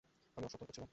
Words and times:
আমি 0.37 0.45
অসতর্ক 0.45 0.69
ছিলাম। 0.75 0.89